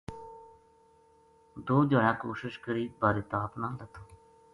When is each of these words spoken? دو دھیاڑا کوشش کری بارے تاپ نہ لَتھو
دو 1.67 1.77
دھیاڑا 1.89 2.13
کوشش 2.23 2.53
کری 2.65 2.83
بارے 3.01 3.21
تاپ 3.31 3.51
نہ 3.61 3.67
لَتھو 3.77 4.03